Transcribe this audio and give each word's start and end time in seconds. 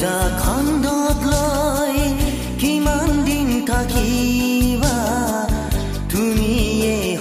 খান্দত 0.00 1.20
লৈ 1.24 1.96
কিমান 2.58 3.10
দিন 3.24 3.48
থাকিবা 3.66 4.96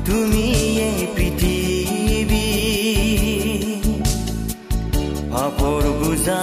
তুমিয়ে 0.05 0.89
পৃথিৱী 1.15 2.47
পাপৰ 5.31 5.83
বোজা 5.99 6.41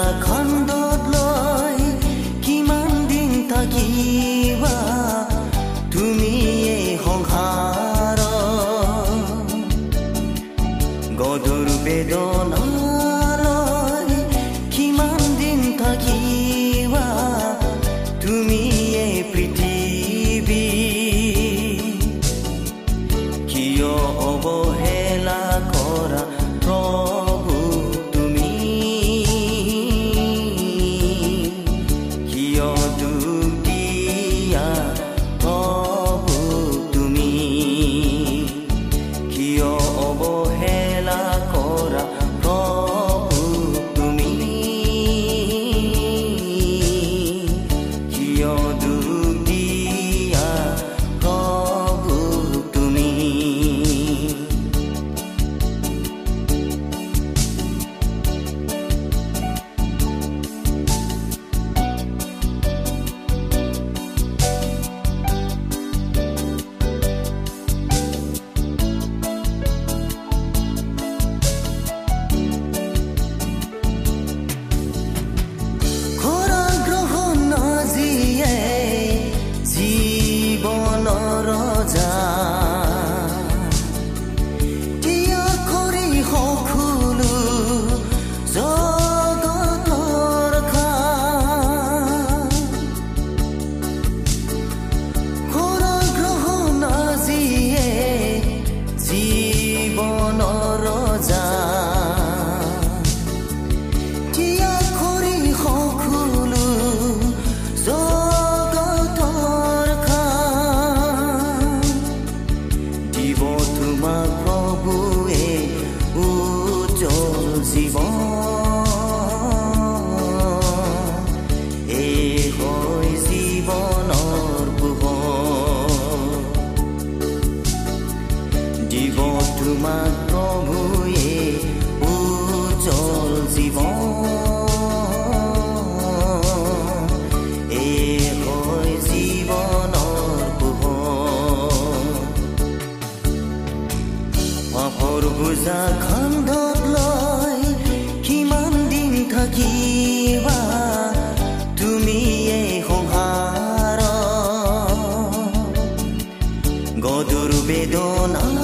বেদনালৈ 158.33 158.60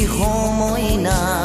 hijo 0.00 0.50
Moina. 0.52 1.39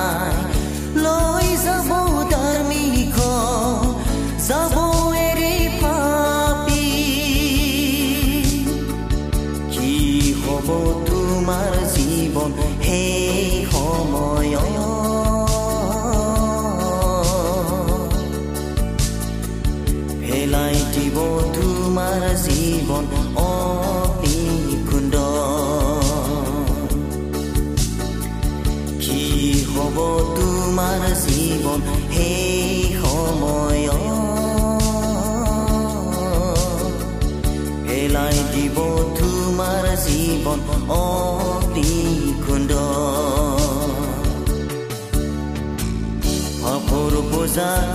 sun 47.55 47.94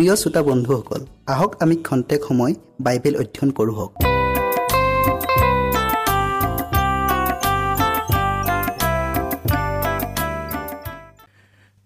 প্ৰিয় 0.00 0.16
শ্ৰোতা 0.16 0.42
বন্ধুসকল 0.42 1.00
আহক 1.26 1.62
আমি 1.62 1.76
খন্তেক 1.76 2.20
সময় 2.28 2.54
বাইবেল 2.80 3.14
অধ্যয়ন 3.16 3.50
কৰোঁ 3.50 3.88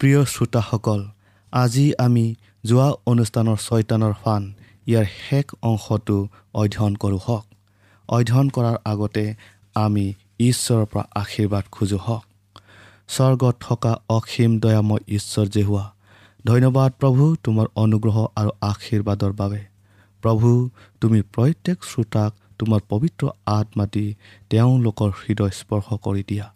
প্ৰিয় 0.01 0.25
শ্ৰোতাসকল 0.25 1.01
আজি 1.53 1.87
আমি 1.99 2.35
যোৱা 2.65 2.89
অনুষ্ঠানৰ 3.07 3.59
ছয়তানৰ 3.67 4.15
ফান 4.25 4.43
ইয়াৰ 4.87 5.07
শেষ 5.29 5.47
অংশটো 5.63 6.19
অধ্যয়ন 6.55 6.95
কৰোঁ 6.95 7.21
হওক। 7.27 7.45
অধ্যয়ন 8.09 8.49
কৰাৰ 8.49 8.77
আগতে 8.85 9.35
আমি 9.75 10.07
ঈশ্বৰৰ 10.39 10.85
পৰা 10.85 11.05
আশীৰ্বাদ 11.15 11.65
খোজোঁ 11.73 11.99
হওক। 11.99 12.25
স্বৰ্গত 13.09 13.55
থকা 13.61 13.93
অসীম 14.09 14.51
দয়াময় 14.59 15.03
ঈশ্বৰ 15.09 15.47
জেহুৱা 15.47 15.94
ধন্যবাদ 16.47 16.93
প্ৰভু 17.01 17.37
তোমাৰ 17.43 17.67
অনুগ্ৰহ 17.75 18.27
আৰু 18.37 18.51
আশীৰ্বাদৰ 18.61 19.33
বাবে। 19.33 19.65
প্ৰভু 20.23 20.71
তুমি 21.01 21.23
প্ৰত্যেক 21.23 21.85
শ্ৰোতাক 21.85 22.33
তোমাৰ 22.59 22.81
পবিত্ৰ 22.89 23.29
আত্মাতি 23.47 24.15
তেওঁলোকৰ 24.51 25.11
হৃদয় 25.11 25.51
স্পৰ্শ 25.51 25.89
কৰি 26.03 26.25
দিয়া 26.29 26.55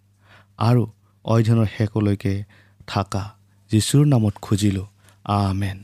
আৰু 0.57 0.87
অধ্যয়নৰ 1.25 1.65
শেষলৈকে 1.77 2.43
থাকা। 2.87 3.23
যীশুৰ 3.71 4.05
নামত 4.05 4.33
খুজিলোঁ। 4.41 4.85
আমেন। 5.23 5.81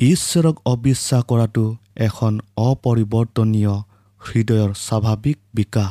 ঈশ্বৰক 0.00 0.56
অবিশ্বাস 0.66 1.24
কৰাটো 1.24 1.76
এখন 1.96 2.40
অপৰিৱৰ্তনীয় 2.56 3.74
হৃদয়ৰ 4.20 4.74
স্বাভাৱিক 4.74 5.38
বিকাশ 5.54 5.90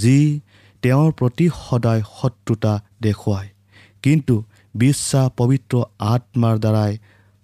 যি 0.00 0.40
তেওঁৰ 0.82 1.12
প্ৰতি 1.12 1.48
সদায় 1.68 2.02
শত্ৰুতা 2.02 2.72
দেখুৱায়। 3.02 3.48
কিন্তু 4.02 4.44
বিশ্বাস 4.74 5.26
পবিত্ৰ 5.36 5.74
আত্মাৰ 5.98 6.56
দ্বাৰাই 6.58 6.92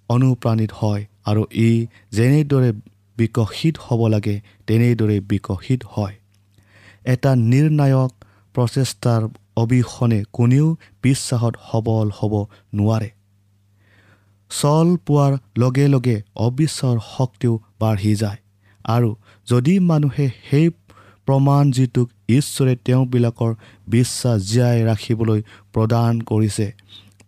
অনুপ্ৰাণিত 0.09 0.71
হয় 0.81 1.03
আৰু 1.27 1.43
ই 1.53 1.87
যেনেদৰে 2.13 2.71
বিকশিত 3.19 3.75
হ'ব 3.85 4.01
লাগে 4.07 4.37
তেনেদৰে 4.67 5.21
বিকশিত 5.21 5.81
হয়। 5.91 6.15
এটা 7.05 7.31
নিৰ্ণায়ক 7.53 8.13
প্ৰচেষ্টাৰ 8.55 9.23
অবিহনে 9.57 10.21
কোনেও 10.33 10.67
বিশ্বাসত 11.03 11.55
সবল 11.69 12.07
হ'ব 12.19 12.35
নোৱাৰে। 12.75 13.11
চল 14.51 14.89
পোৱাৰ 15.07 15.33
লগে 15.59 15.87
লগে 15.89 16.17
অবিশ্বাসৰ 16.35 16.99
শক্তিও 17.17 17.55
বাঢ়ি 17.81 18.15
যায় 18.15 18.41
আৰু 18.85 19.11
যদি 19.49 19.75
মানুহে 19.81 20.27
সেই 20.51 20.67
প্ৰমাণ 21.27 21.65
যিটোক 21.71 22.09
ঈশ্বৰে 22.29 22.75
তেওঁবিলাকৰ 22.85 23.53
বিশ্বাস 23.89 24.39
জীয়াই 24.51 24.79
ৰাখিবলৈ 24.85 25.41
প্ৰদান 25.73 26.21
কৰিছে 26.21 26.67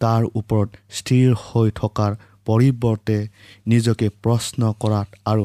তাৰ 0.01 0.23
ওপৰত 0.39 0.69
স্থিৰ 0.99 1.29
হৈ 1.45 1.69
থকাৰ 1.81 2.13
পৰিৱৰ্তে 2.47 3.19
নিজকে 3.67 4.07
প্ৰশ্ন 4.23 4.73
কৰাত 4.83 5.09
আৰু 5.25 5.45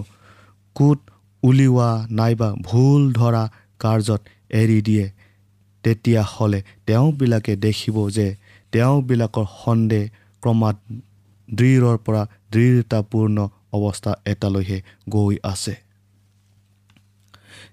কোট 0.75 0.99
উলিওৱা 1.43 1.89
নাইবা 2.11 2.49
ভুল 2.67 3.01
ধৰা 3.13 3.43
কাৰ্যত 3.79 4.21
এৰি 4.61 4.79
দিয়ে। 4.81 5.05
তেতিয়াহ'লে 5.83 6.59
তেওঁবিলাকে 6.87 7.53
দেখিব 7.55 7.97
যে 8.09 8.27
তেওঁবিলাকৰ 8.71 9.45
সন্দেহ 9.63 10.03
ক্ৰমাৎ 10.43 10.75
দৃঢ়ৰ 11.49 11.97
পৰা 12.05 12.21
দৃঢ়তাপূৰ্ণ 12.51 13.37
অৱস্থা 13.75 14.11
এটালৈহে 14.25 14.79
গৈ 15.09 15.35
আছে। 15.43 15.75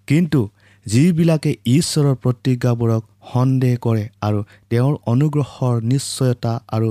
কিন্তু 0.07 0.41
যিবিলাকে 0.87 1.51
ঈশ্বৰৰ 1.67 2.15
প্ৰতিজ্ঞাবোৰক 2.15 3.03
সন্দেহ 3.23 3.75
কৰে 3.79 4.05
আৰু 4.21 4.41
তেওঁৰ 4.71 4.95
অনুগ্ৰহৰ 5.07 5.75
নিশ্চয়তা 5.83 6.53
আৰু 6.69 6.89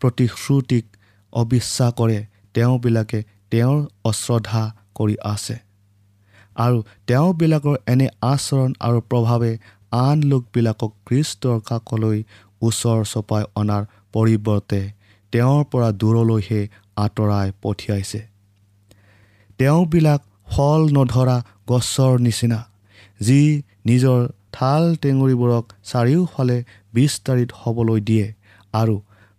প্ৰতিশ্ৰুতিক 0.00 0.84
অবিশ্বাস 1.32 1.92
কৰে। 1.92 2.18
তেওঁবিলাকে 2.54 3.20
তেওঁৰ 3.50 3.78
অশ্ৰদ্ধা 4.04 4.62
কৰি 4.94 5.16
আছে। 5.24 5.56
আৰু 6.56 6.76
তেওঁবিলাকৰ 7.06 7.76
এনে 7.86 8.08
আচৰণ 8.22 8.70
আৰু 8.80 8.98
প্ৰভাৱে 9.10 9.52
আন 9.92 10.22
লোকবিলাকক 10.22 10.92
খ্ৰীষ্টৰ 11.06 11.58
কাষলৈ 11.60 12.18
ওচৰ 12.62 13.00
চপাই 13.04 13.42
অনাৰ 13.54 13.82
পৰিৱৰ্তে 14.12 14.80
তেওঁৰ 15.32 15.64
পৰা 15.64 15.88
দূৰলৈহে 16.00 16.60
আঁতৰাই 16.96 17.48
পঠিয়াইছে। 17.62 18.20
তেওঁবিলাক 19.58 20.20
ফল 20.46 20.80
নধৰা 20.92 21.36
গছৰ 21.68 22.14
নিচিনা 22.20 22.60
যি 23.20 23.40
নিজৰ 23.86 24.20
ঠাল 24.54 24.82
টেঙুৰিবোৰক 25.02 25.64
চাৰিওফালে 25.84 26.58
বিস্তাৰিত 26.94 27.50
হ'বলৈ 27.60 28.00
দিয়ে 28.00 28.26
আৰু 28.74 28.96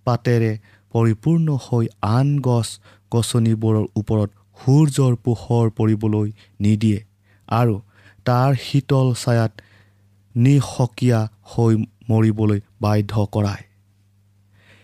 পাতেৰে 0.07 0.51
পৰিপূৰ্ণ 0.93 1.47
হৈ 1.65 1.85
আন 2.09 2.27
গছ 2.39 2.67
গছনিবোৰৰ 3.11 3.85
ওপৰত 3.95 4.29
সূৰ্যৰ 4.59 5.13
পোহৰ 5.25 5.65
পৰিবলৈ 5.77 6.27
নিদিয়ে 6.59 6.99
আৰু 7.47 7.75
তাৰ 8.25 8.51
শীতল 8.61 9.07
ছায়াত 9.13 9.51
নিশকীয়া 10.35 11.19
হৈ 11.51 11.73
মৰিবলৈ 12.09 12.59
বাধ্য 12.81 13.13
কৰায়। 13.33 13.63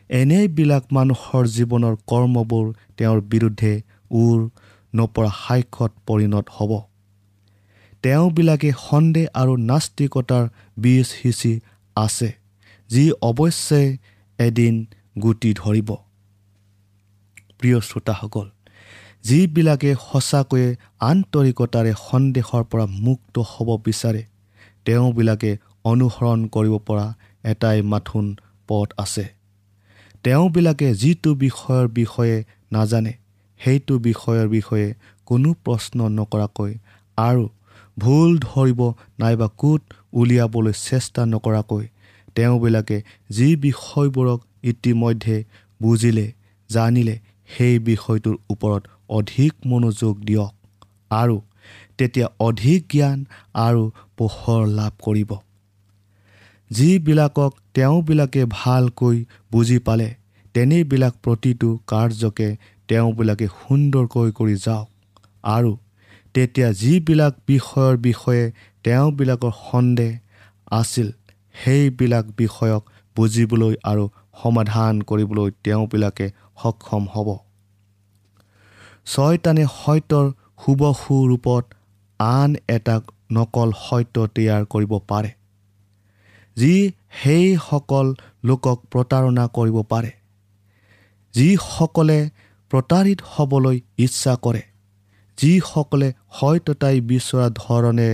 এনেবিলাক 0.10 0.84
মানুহৰ 0.92 1.44
জীৱনৰ 1.48 1.96
কৰ্মবোৰ 2.08 2.66
তেওঁৰ 2.98 3.20
বিৰুদ্ধে 3.32 3.74
উৰ 4.12 4.40
নপৰা 4.94 5.30
সাক্ষত 5.38 5.92
পৰিণত 6.08 6.46
হ'ব। 6.58 6.72
তেওঁবিলাকে 8.04 8.70
সন্দেহ 8.88 9.26
আৰু 9.42 9.54
নাস্তিকতাৰ 9.70 10.46
বীজ 10.82 11.06
সিঁচি 11.12 11.54
আছে 11.96 12.30
যি 12.90 13.04
অৱশ্যে 13.30 13.82
এদিন 14.40 14.76
গুটি 15.24 15.52
ধৰিব। 15.54 15.90
প্ৰিয় 17.60 17.80
শ্ৰোতাসকল 17.88 18.48
যিবিলাকে 19.24 19.92
সঁচাকৈয়ে 20.06 20.70
আন্তৰিকতাৰে 21.10 21.92
সন্দেহৰ 22.08 22.64
পৰা 22.72 22.86
মুক্ত 23.06 23.36
হ'ব 23.52 23.70
বিচাৰে 23.86 24.24
তেওঁবিলাকে 24.86 25.52
অনুসৰণ 25.86 26.40
কৰিব 26.56 26.76
পৰা 26.88 27.06
এটাই 27.44 27.80
মাথোন 27.92 28.26
পথ 28.70 28.90
আছে। 28.98 29.26
তেওঁবিলাকে 30.24 30.88
যিটো 31.02 31.32
বিষয়ৰ 31.46 31.86
বিষয়ে 32.00 32.36
নাজানে 32.72 33.14
সেইটো 33.60 33.94
বিষয়ৰ 34.08 34.48
বিষয়ে 34.58 34.88
কোনো 35.28 35.50
প্ৰশ্ন 35.66 35.98
নকৰাকৈ 36.18 36.72
আৰু 37.18 37.44
ভুল 38.02 38.30
ধৰিব 38.40 38.82
নাইবা 39.20 39.48
কোট 39.58 39.82
উলিয়াবলৈ 40.14 40.74
চেষ্টা 40.82 41.22
নকৰাকৈ 41.26 41.86
তেওঁবিলাকে 42.36 42.98
যি 43.30 43.50
বিষয়বোৰক 43.66 44.40
ইতিমধ্যে 44.64 45.38
বুজিলে 45.82 46.28
জানিলে 46.70 47.16
সেই 47.50 47.76
বিষয়টোৰ 47.88 48.36
ওপৰত 48.50 48.82
অধিক 49.10 49.54
মনোযোগ 49.66 50.14
দিয়ক 50.26 50.54
আৰু 51.14 51.38
তেতিয়া 51.98 52.28
অধিক 52.40 52.82
জ্ঞান 52.92 53.20
আৰু 53.62 53.84
পোহৰ 54.18 54.62
লাভ 54.78 54.94
কৰিব। 55.02 55.32
যিবিলাকক 56.72 57.52
তেওঁবিলাকে 57.74 58.42
ভালকৈ 58.54 59.18
বুজি 59.52 59.78
পালে 59.88 60.10
তেনেবিলাক 60.56 61.14
প্ৰতিটো 61.26 61.70
কাৰ্যকে 61.88 62.50
তেওঁবিলাকে 62.90 63.48
সুন্দৰকৈ 63.58 64.30
কৰি 64.40 64.56
যাওক 64.66 64.88
আৰু 65.52 65.72
তেতিয়া 66.36 66.70
যিবিলাক 66.82 67.34
বিষয়ৰ 67.48 67.98
বিষয়ে 68.08 68.44
তেওঁবিলাকৰ 68.86 69.54
সন্দেহ 69.62 70.12
আছিল 70.80 71.08
সেইবিলাক 71.56 72.26
বিষয়ক 72.38 72.84
বুজিবলৈ 73.16 73.76
আৰু 73.84 74.04
সমাধান 74.42 75.02
কৰিবলৈ 75.10 75.50
তেওঁবিলাকে 75.64 76.28
সক্ষম 76.62 77.04
হ'ব। 77.14 77.30
ছয়তানে 79.06 79.66
সত্যৰ 79.76 80.26
সুবসু 80.62 81.16
ৰূপত 81.30 81.64
আন 82.20 82.52
এটাক 82.76 83.04
নকল 83.32 83.70
সত্য 83.86 84.16
তৈয়াৰ 84.36 84.64
কৰিব 84.74 84.94
পাৰে 85.10 85.32
যি 86.58 86.74
সেইসকল 87.22 88.08
লোকক 88.44 88.78
প্ৰতাৰণা 88.92 89.46
কৰিব 89.58 89.78
পাৰে 89.92 90.12
যিসকলে 91.34 92.20
প্ৰতাৰিত 92.72 93.20
হ'বলৈ 93.32 93.78
ইচ্ছা 93.98 94.34
কৰে। 94.46 94.62
যিসকলে 95.42 96.08
সত্যতাই 96.40 96.98
বিচৰা 97.10 97.48
ধৰণে 97.56 98.10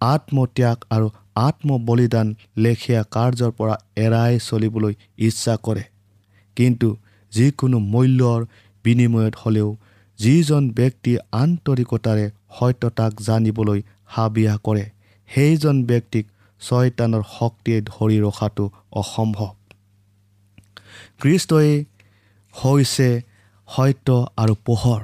আত্মত্যাগ 0.00 0.78
আৰু 0.90 1.06
আত্মবলিদান 1.40 2.28
লেখীয়া 2.56 3.02
কাৰ্যৰ 3.14 3.52
পৰা 3.58 3.74
এৰাই 3.96 4.38
চলিবলৈ 4.48 4.94
ইচ্ছা 5.18 5.54
কৰে। 5.66 5.84
কিন্তু 6.56 6.88
যিকোনো 7.32 7.78
মূল্যৰ 7.92 8.40
বিনিময়ত 8.84 9.34
হ'লেও 9.42 9.68
যিজন 10.18 10.62
ব্যক্তি 10.70 11.12
আন্তৰিকতাৰে 11.32 12.26
সত্যতাক 12.58 13.12
জানিবলৈ 13.20 13.80
হাবিয়া 14.06 14.54
কৰে 14.64 14.84
সেইজন 15.28 15.76
ব্যক্তিক 15.84 16.24
ছয়তানৰ 16.62 17.22
শক্তিয়ে 17.38 17.78
ধৰি 17.82 18.16
ৰখাটো 18.20 18.64
অসম্ভৱ। 18.92 19.50
খ্ৰীষ্টই 21.20 21.70
হৈছে 22.54 23.08
সত্য 23.68 24.08
আৰু 24.36 24.54
পোহৰ। 24.66 25.00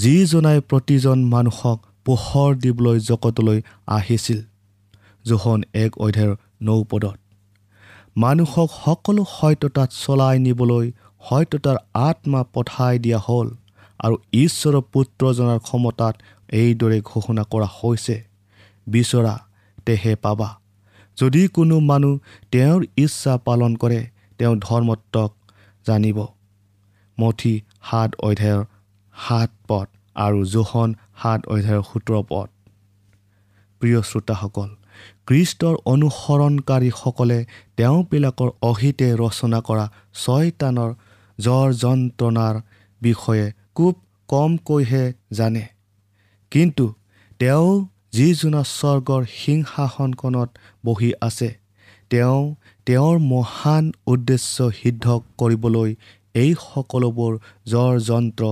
যিজনাই 0.00 0.58
প্ৰতিজন 0.70 1.18
মানুহক 1.24 1.78
পোহৰ 2.04 2.50
দিবলৈ 2.56 2.98
জগতলৈ 3.00 3.58
আহিছিল। 3.86 4.40
জোহন 5.24 5.60
এক 5.74 5.98
অধ্যায়ৰ 5.98 6.36
নৌপদত 6.62 7.18
মানুহক 8.16 8.70
সকলো 8.84 9.22
সত্যতাত 9.32 9.90
চলাই 9.96 10.36
নিবলৈ 10.38 10.86
সত্যতাৰ 11.28 11.76
আত্মা 12.00 12.40
পঠাই 12.54 12.94
দিয়া 13.04 13.18
হ'ল 13.26 13.48
আৰু 14.00 14.16
ঈশ্বৰৰ 14.42 14.80
পুত্ৰজনাৰ 14.92 15.60
ক্ষমতাত 15.66 16.14
এইদৰে 16.52 16.98
ঘোষণা 17.04 17.42
কৰা 17.52 17.68
হৈছে। 17.78 18.16
বিচৰা 18.86 19.34
তেহে 19.86 20.12
পাবা। 20.24 20.48
যদি 21.18 21.42
কোনো 21.48 21.76
মানুহ 21.90 22.18
তেওঁৰ 22.52 22.80
ইচ্ছা 22.96 23.34
পালন 23.46 23.72
কৰে 23.76 24.00
তেওঁ 24.38 24.54
ধৰ্মত্বক 24.66 25.30
জানিব। 25.86 26.18
মঠি 27.18 27.54
সাত 27.90 28.10
অধ্যায়ৰ 28.28 28.64
সাত 29.14 29.50
পদ। 29.68 29.88
আৰু 30.16 30.40
জোহন 30.44 30.90
সাত 31.20 31.40
অধ্যায়ৰ 31.46 31.84
সোতৰ 31.90 32.22
পদ। 32.30 32.48
প্ৰিয় 33.80 34.00
শ্ৰোতাসকল 34.02 34.70
খ্ৰীষ্টৰ 35.26 35.74
অনুসৰণকাৰীসকলে 35.92 37.38
তেওঁবিলাকৰ 37.76 38.50
অহিতে 38.70 39.08
ৰচনা 39.22 39.60
কৰা 39.60 39.86
ছয়তানৰ 40.14 40.90
জ্বৰ 41.38 41.68
যন্ত্ৰণাৰ 41.82 42.56
বিষয়ে 43.02 43.46
খুব 43.74 43.94
কমকৈহে 44.28 45.04
জানে। 45.32 45.64
কিন্তু 46.52 46.86
তেওঁ 47.40 47.70
যিজনা 48.12 48.62
স্বৰ্গৰ 48.78 49.22
সিংহাসনখনত 49.40 50.50
বহি 50.84 51.10
আছে 51.20 51.50
তেওঁ 52.10 52.40
তেওঁৰ 52.86 53.16
মহান 53.32 53.84
উদ্দেশ্য 54.06 54.56
সিদ্ধ 54.70 55.06
কৰিবলৈ 55.38 55.90
এই 56.34 56.50
সকলোবোৰ 56.64 57.32
জ্বৰ 57.66 57.94
যন্ত্ৰ 58.00 58.44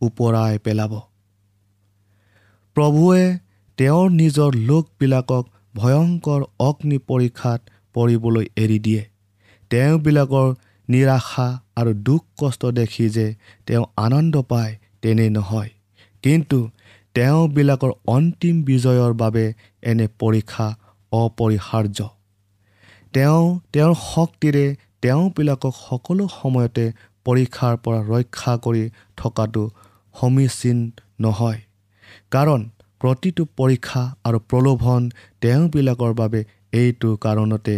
ওপৰাই 0.00 0.58
পেলাব। 0.58 1.00
প্ৰভুৱে 2.74 3.38
তেওঁৰ 3.76 4.10
নিজৰ 4.10 4.54
লোকবিলাকক 4.54 5.46
ভয়ংকৰ 5.74 6.44
অগ্নি 6.60 6.98
পৰীক্ষাত 6.98 7.60
পৰিবলৈ 7.94 8.46
এৰি 8.56 8.78
দিয়ে। 8.78 9.02
তেওঁবিলাকৰ 9.70 10.54
নিৰাশা 10.88 11.58
আৰু 11.76 11.92
দুখ 11.94 12.24
কষ্ট 12.38 12.66
দেখি 12.66 13.08
যে 13.10 13.34
তেওঁ 13.66 13.84
আনন্দ 13.96 14.42
পায় 14.42 14.76
তেনে 15.02 15.30
নহয়। 15.30 15.70
কিন্তু 16.22 16.70
তেওঁবিলাকৰ 17.14 17.92
অন্তিম 18.06 18.62
বিজয়ৰ 18.62 19.12
বাবে 19.12 19.52
এনে 19.82 20.08
পৰীক্ষা 20.18 20.76
অপৰিহাৰ্য। 21.12 22.08
তেওঁ 23.12 23.58
তেওঁৰ 23.72 23.94
শক্তিৰে 23.94 24.76
তেওঁবিলাকক 25.02 25.72
সকলো 25.90 26.28
সময়তে 26.42 26.92
পৰীক্ষাৰ 27.24 27.76
পৰা 27.76 28.00
ৰক্ষা 28.02 28.56
কৰি 28.56 28.90
থকাটো 29.16 29.70
সমীচীন 30.20 30.78
নহয়। 31.20 31.60
কাৰণ 32.30 32.60
প্ৰতিটো 33.00 33.42
পৰীক্ষা 33.56 34.02
আৰু 34.24 34.38
প্ৰলোভন 34.50 35.00
তেওঁবিলাকৰ 35.40 36.12
বাবে 36.14 36.40
এইটো 36.72 37.10
কাৰণতে 37.16 37.76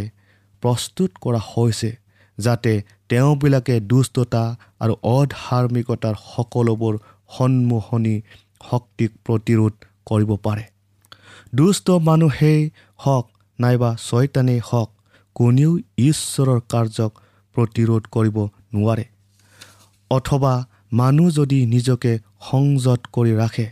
প্ৰস্তুত 0.62 1.10
কৰা 1.20 1.40
হৈছে 1.50 1.90
যাতে 2.38 2.72
তেওঁবিলাকে 3.08 3.80
দুষ্টতা 3.80 4.42
আৰু 4.80 4.94
অধাৰ্মিকতাৰ 5.02 6.14
সকলোবোৰ 6.34 6.94
সন্মুখনি 7.36 8.14
শক্তিক 8.70 9.10
প্ৰতিৰোধ 9.26 9.74
কৰিব 10.06 10.30
পাৰে। 10.36 10.64
দুষ্ট 11.54 11.86
মানুহেই 11.90 12.60
হওক 12.96 13.26
নাইবা 13.58 13.90
ছয়তানেই 14.06 14.60
হওক 14.68 14.90
কোনেও 15.36 15.72
ঈশ্বৰৰ 15.98 16.60
কাৰ্যক 16.72 17.12
প্ৰতিৰোধ 17.56 18.02
কৰিব 18.10 18.36
নোৱাৰে। 18.74 19.04
অথবা 20.10 20.52
মানুহ 20.92 21.30
যদি 21.30 21.58
নিজকে 21.66 22.12
সংযত 22.40 23.00
কৰি 23.12 23.32
ৰাখে। 23.36 23.66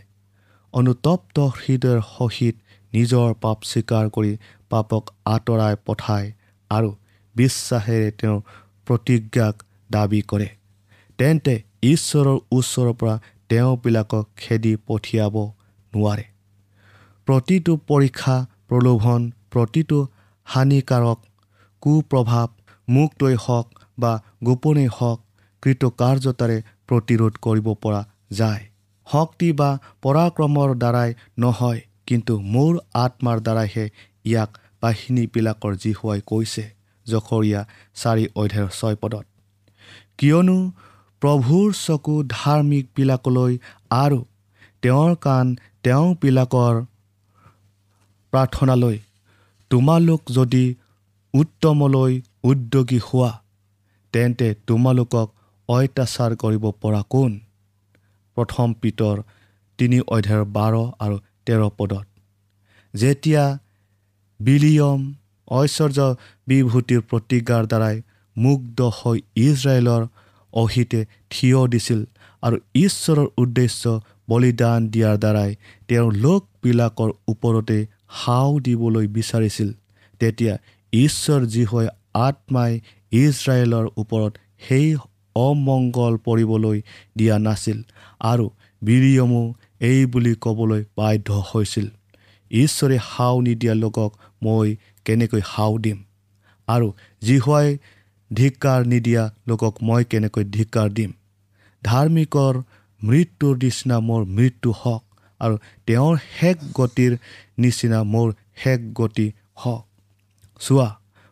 অনুতপ্ত 0.73 1.39
হৃদয়ৰ 1.39 2.01
সহিত 2.17 2.55
নিজৰ 2.93 3.33
পাপ 3.33 3.57
স্বীকাৰ 3.63 4.09
কৰি 4.09 4.37
পাপক 4.69 5.03
আঁতৰাই 5.25 5.75
পঠায় 5.85 6.31
আৰু 6.69 6.89
বিশ্বাসেৰে 7.35 8.11
তেওঁৰ 8.11 8.39
প্ৰতিজ্ঞাক 8.85 9.63
দাবী 9.91 10.21
কৰে। 10.21 10.49
তেন্তে 11.17 11.53
ঈশ্বৰৰ 11.83 12.37
ওচৰৰ 12.51 12.93
পৰা 12.93 13.15
তেওঁবিলাকক 13.49 14.25
খেদি 14.37 14.73
পঠিয়াব 14.87 15.35
নোৱাৰে। 15.93 16.25
প্ৰতিটো 17.27 17.77
পৰীক্ষা 17.87 18.35
প্ৰলোভন 18.69 19.31
প্ৰতিটো 19.51 20.07
হানিকাৰক 20.43 21.19
কুপ্ৰভাৱ 21.81 22.47
মুক্তই 22.89 23.35
হওক 23.35 23.67
বা 23.99 24.11
গোপনেই 24.43 24.87
হওক 24.87 25.19
কৃতকাৰ্যতাৰে 25.61 26.57
প্ৰতিৰোধ 26.87 27.33
কৰিব 27.41 27.73
পৰা 27.73 28.01
যায়। 28.31 28.63
শক্তি 29.07 29.51
বা 29.53 29.69
পৰাক্ৰমৰ 30.01 30.69
দ্বাৰাই 30.75 31.13
নহয় 31.39 31.81
কিন্তু 32.07 32.33
মোৰ 32.39 32.79
আত্মাৰ 32.93 33.37
দ্বাৰাইহে 33.39 33.85
ইয়াক 34.25 34.49
বাহিনীবিলাকৰ 34.81 35.75
জীহুৱাই 35.75 36.21
কৈছে 36.25 36.65
জখৰীয়া 37.05 37.61
চাৰি 37.95 38.25
অধ্যায়ৰ 38.35 38.69
ছয় 38.79 38.95
পদত। 38.95 39.25
কিয়নো 40.17 40.71
প্ৰভুৰ 41.21 41.73
চকু 41.73 42.23
ধাৰ্মিকবিলাকলৈ 42.29 43.53
আৰু 43.89 44.19
তেওঁৰ 44.81 45.15
কাণ 45.15 45.55
তেওঁবিলাকৰ 45.83 46.75
প্ৰাৰ্থনালৈ 48.33 48.97
তোমালোক 49.69 50.21
যদি 50.29 50.75
উত্তমলৈ 51.33 52.21
উদ্যোগী 52.43 52.99
হোৱা 52.99 53.31
তেন্তে 54.13 54.55
তোমালোকক 54.67 55.27
অত্যাচাৰ 55.69 56.35
কৰিব 56.35 56.71
পৰা 56.71 57.03
কোন? 57.09 57.39
প্ৰথম 58.35 58.73
পিতৰ 58.81 59.15
তিনি 59.79 59.97
অধ্যায়ৰ 60.07 60.45
বাৰ 60.55 60.73
আৰু 60.99 61.15
তেৰ 61.45 61.61
পদত। 61.77 62.05
যেতিয়া 62.93 63.43
বিলিয়ম 64.39 64.99
ঐশ্বৰ্য 65.47 65.99
বিভূতিৰ 66.47 67.01
প্ৰতিজ্ঞাৰ 67.09 67.63
দ্বাৰাই 67.71 67.95
মুগ্ধ 68.35 68.79
হৈ 68.99 69.17
ইজৰাইলৰ 69.35 70.03
অহিতে 70.53 71.01
থিয় 71.29 71.59
দিছিল 71.67 71.99
আৰু 72.43 72.57
ঈশ্বৰৰ 72.75 73.27
উদ্দেশ্য 73.37 73.83
বলিদান 74.29 74.79
দিয়াৰ 74.89 75.17
দ্বাৰাই 75.17 75.51
তেওঁৰ 75.87 76.11
লোকবিলাকৰ 76.25 77.09
ওপৰতে 77.27 77.77
হাও 78.07 78.59
দিবলৈ 78.59 79.07
বিচাৰিছিল 79.07 79.69
তেতিয়া 80.21 80.53
ঈশ্বৰ 80.93 81.41
যি 81.45 81.63
হয় 81.63 81.89
আত্মাই 82.27 82.71
ইজৰাইলৰ 83.11 83.85
ওপৰত 83.97 84.31
সেই 84.67 84.87
অমংগল 85.35 86.13
পৰিবলৈ 86.25 86.77
দিয়া 87.15 87.35
নাছিল। 87.39 87.79
আৰু 88.19 88.49
বিৰিয়মো 88.81 89.53
এই 89.79 90.05
বুলি 90.05 90.35
ক'বলৈ 90.41 90.83
বাধ্য 90.97 91.43
হৈছিল। 91.53 91.87
ঈশ্বৰে 92.51 92.97
হাও 93.01 93.41
নিদিয়া 93.41 93.73
লোকক 93.73 94.11
মই 94.43 94.75
কেনেকৈ 95.05 95.41
হাও 95.45 95.77
দিম? 95.77 95.97
আৰু 96.67 96.93
জিহুৱাই 97.21 97.77
ধিক্কাৰ 98.33 98.85
নিদিয়া 98.85 99.33
লোকক 99.47 99.75
মই 99.81 100.03
কেনেকৈ 100.03 100.43
ধিক্কাৰ 100.43 100.89
দিম? 100.89 101.11
ধাৰ্মিকৰ 101.83 102.61
মৃত্যুৰ 103.03 103.55
নিচিনা 103.63 103.99
মোৰ 103.99 104.25
মৃত্যু 104.25 104.71
হওক 104.71 105.03
আৰু 105.39 105.57
তেওঁৰ 105.87 106.17
শেষ 106.39 106.57
গতিৰ 106.73 107.17
নিচিনা 107.57 108.03
মোৰ 108.03 108.33
শেষ 108.55 108.79
গতি 108.93 109.31
হওক। 109.55 109.85
চোৱা 110.59 110.89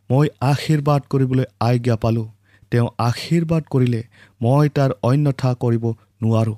মই 0.09 0.27
আশীৰ্বাদ 0.41 1.01
কৰিবলৈ 1.09 1.45
আজ্ঞা 1.59 1.95
পালোঁ। 1.95 2.27
তেওঁ 2.71 2.87
আশীৰ্বাদ 2.97 3.63
কৰিলে 3.71 4.03
মই 4.41 4.69
তাৰ 4.69 4.91
অন্যথা 5.03 5.53
কৰিব 5.53 5.85
নোৱাৰোঁ। 6.21 6.55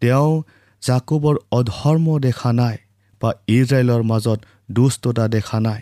তেওঁ 0.00 0.42
জাকুবৰ 0.82 1.36
অধৰ্ম 1.52 2.18
দেখা 2.18 2.52
নাই 2.52 2.76
বা 3.20 3.30
ইজৰাইলৰ 3.48 4.02
মাজত 4.02 4.38
দুষ্টতা 4.70 5.28
দেখা 5.28 5.60
নাই। 5.60 5.80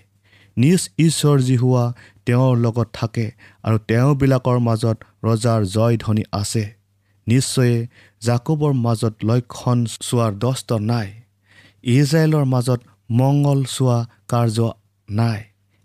নিজ 0.57 0.91
ঈশ্বৰ 0.99 1.39
যি 1.41 1.57
হোৱা 1.57 1.85
তেওঁৰ 2.27 2.57
লগত 2.57 2.89
থাকে 2.93 3.33
আৰু 3.63 3.79
তেওঁবিলাকৰ 3.79 4.59
মাজত 4.59 4.97
ৰজাৰ 5.25 5.61
জয় 5.65 5.97
ধ্বনি 5.97 6.23
আছে। 6.33 6.75
নিশ্চয়ে 7.29 7.87
জাকুবৰ 8.21 8.73
মাজত 8.73 9.15
লক্ষণ 9.25 9.85
চোৱাৰ 9.85 10.33
দষ্ট 10.39 10.73
নাই। 10.73 11.09
ইজৰাইলৰ 11.83 12.45
মাজত 12.45 12.81
মংগল 13.11 13.65
চোৱা 13.65 13.99
কাৰ্য 14.29 14.71
নাই। 15.11 15.45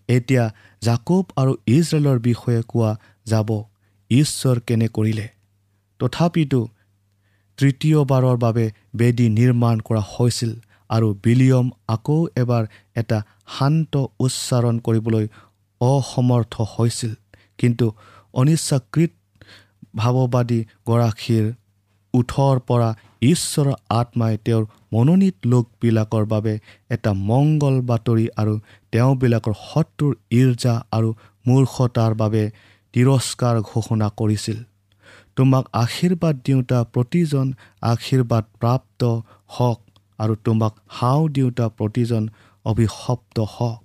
এতিয়া 0.09 0.53
জাকুব 0.81 1.25
আৰু 1.35 1.55
ইজৰাইলৰ 1.67 2.19
বিষয়ে 2.19 2.61
কোৱা 2.67 2.91
যাব 3.25 3.63
ঈশ্বৰ 4.09 4.59
কেনে 4.59 4.87
কৰিলে? 4.87 5.27
তথাপিতো 5.99 6.67
তৃতীয়বাৰৰ 7.57 8.37
বাবে 8.45 8.65
বেদী 8.99 9.27
নিৰ্মাণ 9.37 9.75
কৰা 9.87 10.03
হৈছিল 10.13 10.51
আৰু 10.89 11.07
বিলিয়ম 11.23 11.67
আকৌ 11.95 12.19
এবাৰ 12.43 12.63
এটা 13.01 13.17
শান্ত 13.55 13.93
উচ্চাৰণ 14.25 14.75
কৰিবলৈ 14.85 15.25
অসমৰ্থ 15.81 16.53
হৈছিল। 16.73 17.13
কিন্তু 17.59 17.85
অনিচ্ছাকৃত 18.33 19.11
ভাৱবাদীগৰাকীৰ 20.01 21.45
ওঠৰ 22.13 22.55
পৰা 22.67 22.89
ঈশ্বৰৰ 23.31 23.73
আত্মাই 23.99 24.33
তেওঁৰ 24.45 24.63
মনোনীত 24.93 25.37
লোকবিলাকৰ 25.51 26.23
বাবে 26.33 26.53
এটা 26.95 27.11
মংগল 27.29 27.75
বাতৰি 27.89 28.25
আৰু 28.41 28.53
তেওঁবিলাকৰ 28.93 29.53
শত্ৰুৰ 29.67 30.13
ইৰ্জা 30.39 30.73
আৰু 30.97 31.09
মূৰ্খতাৰ 31.45 32.11
বাবে 32.21 32.43
তিৰস্কাৰ 32.93 33.55
ঘোষণা 33.71 34.07
কৰিছিল। 34.19 34.57
তোমাক 35.37 35.65
আশীৰ্বাদ 35.83 36.35
দিওঁতা 36.45 36.79
প্ৰতিজন 36.93 37.47
আশীৰ্বাদ 37.91 38.43
প্ৰাপ্ত 38.61 39.01
হওক 39.55 39.79
আৰু 40.19 40.33
তোমাক 40.45 40.73
হাও 40.97 41.21
দিওঁতা 41.35 41.65
প্ৰতিজন 41.77 42.23
অভিশপ্ত 42.65 43.37
হওক। 43.55 43.81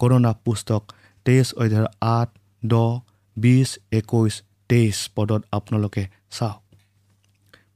কৰোণা 0.00 0.32
পুস্তক 0.44 0.82
তেইছ 1.26 1.48
অধ্যায়ৰ 1.62 1.86
আঠ 2.16 2.28
দহ 2.62 2.90
বিছ 3.36 3.68
একৈছ 3.98 4.34
তেইছ 4.70 4.96
পদত 5.14 5.42
আপোনালোকে 5.56 6.02
চাওক। 6.36 6.60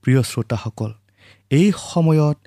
প্ৰিয় 0.02 0.20
শ্ৰোতাসকল 0.30 0.90
এই 1.50 1.68
সময়ত 1.90 2.38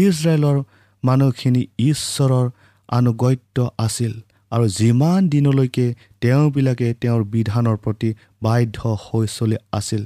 ইজৰাইলৰ 0.00 0.56
মানুহখিনি 1.02 1.62
ঈশ্বৰৰ 1.90 2.46
আনুগত্য 2.88 3.56
আছিল। 3.78 4.14
আৰু 4.56 4.68
যিমান 4.68 5.28
দিনলৈকে 5.28 5.94
তেওঁবিলাকে 6.20 6.94
তেওঁৰ 7.00 7.24
বিধানৰ 7.24 7.76
প্ৰতি 7.76 8.10
বাধ্য 8.42 8.78
হৈ 9.04 9.26
চলি 9.26 9.56
আছিল 9.72 10.04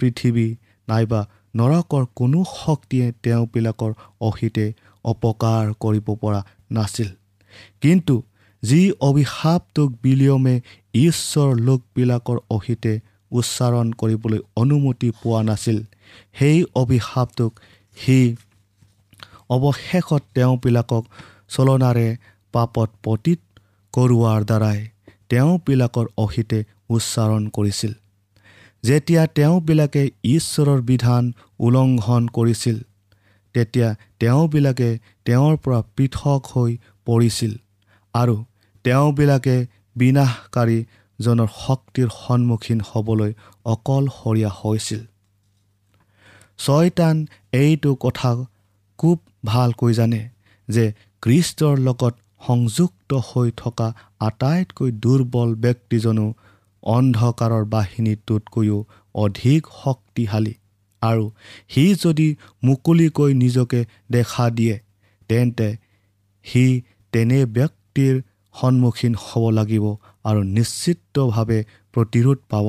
পৃথিৱী 0.00 0.56
নাইবা 0.88 1.20
নৰকৰ 1.56 2.04
কোনো 2.14 2.44
শক্তিয়ে 2.52 3.12
তেওঁবিলাকৰ 3.22 3.92
অহিতে 4.20 4.66
অপকাৰ 5.04 5.72
কৰিব 5.80 6.14
পৰা 6.14 6.40
নাছিল। 6.70 7.08
কিন্তু 7.80 8.22
যি 8.62 8.92
অভিশাপটোক 9.00 9.88
বিলিয়মে 10.02 10.60
ঈশ্বৰ 10.94 11.48
লোকবিলাকৰ 11.56 12.38
অহিতে 12.50 12.92
উচ্চাৰণ 13.30 13.92
কৰিবলৈ 13.92 14.40
অনুমতি 14.56 15.10
পোৱা 15.22 15.42
নাছিল 15.42 15.78
সেই 16.38 16.64
অভিশাপটোক 16.74 17.52
সি 17.96 18.36
অৱশেষত 19.50 20.22
তেওঁবিলাকক 20.34 21.04
চলনাৰে 21.48 22.16
পাপত 22.52 22.90
পতীত 23.04 23.40
কৰোৱাৰ 23.94 24.40
দ্বাৰাই 24.44 24.80
তেওঁবিলাকৰ 25.28 26.06
অহিতে 26.16 26.58
উচ্চাৰণ 26.90 27.42
কৰিছিল। 27.48 27.92
যেতিয়া 28.84 29.22
তেওঁবিলাকে 29.26 30.02
ঈশ্বৰৰ 30.24 30.80
বিধান 30.82 31.24
উলংঘন 31.58 32.22
কৰিছিল 32.28 32.76
তেতিয়া 33.54 33.88
তেওঁবিলাকে 34.20 34.90
তেওঁৰ 35.24 35.54
পৰা 35.56 35.78
পৃথক 35.96 36.42
হৈ 36.52 36.72
পৰিছিল 37.06 37.52
আৰু 38.14 38.36
তেওঁবিলাকে 38.84 39.56
বিনাশকাৰীজনৰ 39.96 41.50
শক্তিৰ 41.56 42.08
সন্মুখীন 42.22 42.80
হ'বলৈ 42.90 43.32
অকলশৰীয়া 43.64 44.50
হৈছিল। 44.60 45.00
ছয়তান 46.58 47.16
এইটো 47.52 47.90
কথা 47.94 48.30
খুব 48.98 49.16
ভালকৈ 49.44 49.92
জানে 49.94 50.22
যে 50.68 50.84
কৃষ্টৰ 51.22 51.74
লগত 51.78 52.14
সংযুক্ত 52.46 53.10
হৈ 53.28 53.48
থকা 53.56 53.88
আটাইতকৈ 54.20 54.90
দুৰ্বল 55.02 55.50
ব্যক্তিজনো 55.64 56.26
অন্ধকাৰৰ 56.82 57.64
বাহিনীটোতকৈও 57.74 58.78
অধিক 59.14 59.60
শক্তিশালী। 59.82 60.54
আৰু 61.02 61.24
সি 61.68 61.84
যদি 62.04 62.28
মুকলিকৈ 62.64 63.30
নিজকে 63.34 63.80
দেখা 64.10 64.44
দিয়ে 64.50 64.76
তেন্তে 65.30 65.68
সি 66.46 66.64
তেনে 67.12 67.40
ব্যক্তিৰ 67.56 68.14
সন্মুখীন 68.54 69.14
হ'ব 69.24 69.44
লাগিব 69.50 69.84
আৰু 70.24 70.40
নিশ্চিতভাৱে 70.56 71.58
প্ৰতিৰোধ 71.94 72.38
পাব। 72.50 72.66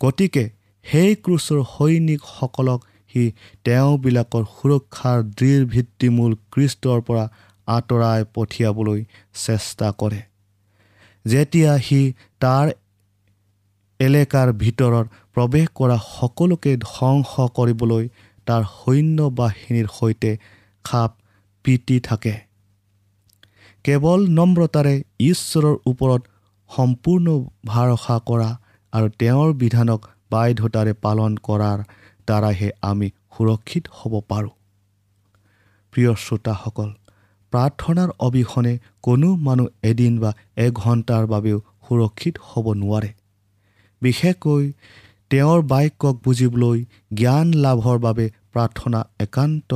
গতিকে 0.00 0.44
সেই 0.84 1.10
ক্ৰুচৰ 1.24 1.58
সৈনিকসকলক 1.74 2.80
সি 3.14 3.22
তেওঁবিলাকৰ 3.64 4.44
সুৰক্ষাৰ 4.56 5.18
দৃঢ় 5.38 5.60
ভিত্তিমূল 5.64 6.32
কৃষ্টৰ 6.52 6.98
পৰা 7.08 7.24
আঁতৰাই 7.76 8.20
পঠিয়াবলৈ 8.34 9.00
চেষ্টা 9.44 9.88
কৰে। 10.00 10.20
যেতিয়া 11.24 11.72
সি 11.86 12.00
তাৰ 12.40 12.66
এলেকাৰ 14.00 14.48
ভিতৰত 14.62 15.06
প্ৰৱেশ 15.34 15.66
কৰা 15.74 15.96
সকলোকে 16.08 16.72
ধ্বংস 16.84 17.32
কৰিবলৈ 17.56 18.04
তাৰ 18.46 18.62
সৈন্য 18.74 19.18
বাহিনীৰ 19.38 19.88
সৈতে 19.98 20.30
খাপ 20.84 21.10
পিটি 21.64 21.96
থাকে। 22.00 22.34
কেৱল 23.84 24.20
নম্ৰতাৰে 24.38 24.94
ঈশ্বৰৰ 25.30 25.76
ওপৰত 25.86 26.22
সম্পূৰ্ণ 26.70 27.26
ভৰসা 27.64 28.16
কৰা 28.28 28.50
আৰু 28.92 29.06
তেওঁৰ 29.20 29.48
বিধানক 29.62 30.00
বাধ্যতাৰে 30.30 30.92
পালন 31.04 31.32
কৰাৰ 31.48 31.78
দ্বাৰাহে 32.26 32.68
আমি 32.82 33.08
সুৰক্ষিত 33.34 33.84
হ'ব 33.98 34.14
পাৰোঁ। 34.30 34.54
প্ৰিয় 35.92 36.12
শ্ৰোতাসকল 36.24 36.88
প্ৰাৰ্থনাৰ 37.52 38.10
অবিহনে 38.18 38.74
কোনো 39.02 39.28
মানুহ 39.36 39.66
এদিন 39.82 40.18
বা 40.18 40.30
এঘণ্টাৰ 40.56 41.24
বাবেও 41.26 41.58
সুৰক্ষিত 41.84 42.34
হ'ব 42.48 42.66
নোৱাৰে। 42.74 43.10
বিশেষকৈ 44.02 44.64
তেওঁৰ 45.30 45.60
বাক্যক 45.62 46.14
বুজিবলৈ 46.24 46.78
জ্ঞান 47.14 47.48
লাভৰ 47.64 47.98
বাবে 47.98 48.26
প্ৰাৰ্থনা 48.52 49.00
একান্ত 49.20 49.70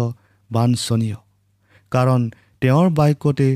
বাঞ্ছনীয়। 0.50 1.18
কাৰণ 1.92 2.20
তেওঁৰ 2.62 2.88
বাক্যতে 2.90 3.48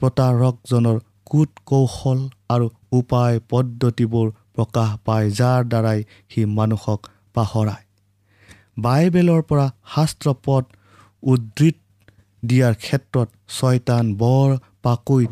প্ৰতাৰকজনৰ 0.00 0.98
কুট 1.24 1.50
কৌশল 1.66 2.18
আৰু 2.48 2.66
উপায় 2.92 3.40
পদ্ধতিবোৰ 3.50 4.26
প্ৰকাশ 4.54 4.90
পায় 5.06 5.30
যাৰ 5.30 5.60
দ্বাৰাই 5.64 5.98
সি 6.30 6.40
মানুহক 6.58 7.00
পাহৰায়। 7.34 7.84
বাইবেলৰ 8.78 9.42
পৰা 9.42 9.66
শাস্ত্ৰপদ 9.94 10.64
উদ্ধৃত 11.22 11.76
দিয়াৰ 12.42 12.74
ক্ষেত্ৰত 12.74 13.28
ছয়তান 13.58 14.04
বৰ 14.14 14.50
পাকৈত 14.82 15.30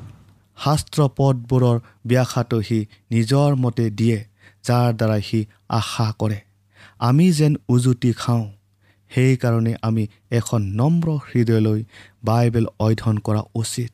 শাস্ত্ৰপদবোৰৰ 0.59 1.77
ব্যাখ্যাটো 2.07 2.59
সি 2.63 2.79
নিজৰ 3.11 3.51
মতে 3.57 3.87
দিয়ে 3.91 4.19
যাৰ 4.67 4.89
দ্বাৰা 4.99 5.19
সি 5.21 5.41
আশা 5.69 6.09
কৰে। 6.19 6.39
আমি 6.99 7.27
যেন 7.33 7.55
উজুতি 7.69 8.11
খাওঁ 8.13 8.45
সেইকাৰণে 9.11 9.73
আমি 9.83 10.05
এখন 10.31 10.61
নম্ৰ 10.81 11.07
হৃদয়লৈ 11.29 11.81
বাইবেল 12.25 12.67
অধ্যয়ন 12.79 13.19
কৰা 13.19 13.43
উচিত। 13.55 13.91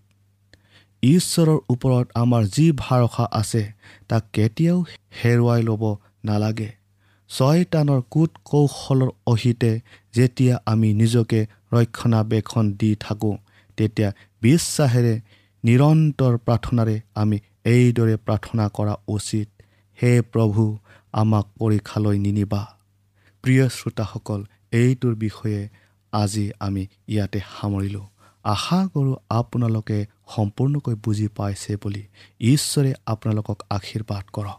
ঈশ্বৰৰ 1.02 1.58
ওপৰত 1.68 2.06
আমাৰ 2.14 2.42
যি 2.46 2.66
ভৰসা 2.72 3.24
আছে 3.32 3.62
তাক 4.08 4.22
কেতিয়াও 4.32 4.78
হেৰুৱাই 5.22 5.60
ল'ব 5.62 5.82
নালাগে। 6.24 6.70
ছয়তানৰ 7.30 8.00
কুট 8.10 8.30
কৌশলৰ 8.44 9.10
অহিতে 9.26 9.72
যেতিয়া 10.14 10.54
আমি 10.66 10.88
নিজকে 10.94 11.40
ৰক্ষণাবেক্ষণ 11.74 12.64
দি 12.80 12.90
থাকোঁ। 13.00 13.36
তেতিয়া 13.78 14.08
বিশ্বাসেৰে 14.42 15.14
নিৰন্তৰ 15.64 16.34
প্ৰাৰ্থনাৰে 16.46 16.96
আমি 17.14 17.36
এইদৰে 17.64 18.16
প্ৰাৰ্থনা 18.26 18.64
কৰা 18.68 18.94
উচিত। 19.08 19.48
হে 19.98 20.12
প্ৰভু 20.32 20.62
আমাক 21.12 21.46
পৰীক্ষালৈ 21.58 22.16
নিনিবা। 22.18 22.62
প্ৰিয় 23.44 23.64
শ্ৰোতাসকল 23.68 24.40
এইটোৰ 24.72 25.14
বিষয়ে 25.14 25.60
আজি 26.12 26.46
আমি 26.60 26.82
ইয়াতে 27.08 27.40
সামৰিলোঁ। 27.52 28.06
আশা 28.44 28.80
কৰোঁ 28.94 29.16
আপোনালোকে 29.30 29.98
সম্পূৰ্ণকৈ 30.34 30.94
বুজি 31.04 31.28
পাইছে 31.36 31.72
বুলি। 31.82 32.02
ঈশ্বৰে 32.52 32.90
আপোনালোকক 33.06 33.58
আশীৰ্বাদ 33.70 34.24
কৰক। 34.32 34.58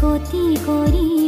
গতি 0.00 0.42
কৰিব 0.66 1.27